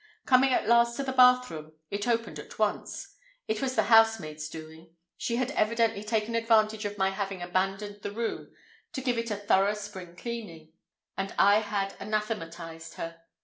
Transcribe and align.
Coming 0.25 0.51
at 0.51 0.65
last 0.67 0.95
to 0.95 1.03
the 1.03 1.11
bathroom, 1.11 1.73
it 1.91 2.07
opened 2.07 2.39
at 2.39 2.57
once. 2.57 3.15
It 3.47 3.61
was 3.61 3.75
the 3.75 3.83
housemaid's 3.83 4.49
doing. 4.49 4.95
She 5.15 5.35
had 5.35 5.51
evidently 5.51 6.03
taken 6.03 6.33
advantage 6.33 6.85
of 6.85 6.97
my 6.97 7.09
having 7.11 7.43
abandoned 7.43 7.99
the 8.01 8.09
room 8.11 8.51
to 8.93 9.01
give 9.01 9.19
it 9.19 9.29
"a 9.29 9.35
thorough 9.37 9.75
spring 9.75 10.15
cleaning," 10.15 10.73
and 11.17 11.35
I 11.37 11.57
anathematized 11.99 12.95
her. 12.95 13.21